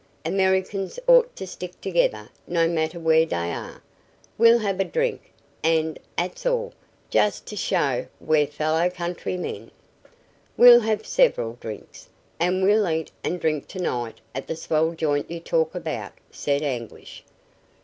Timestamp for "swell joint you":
14.55-15.39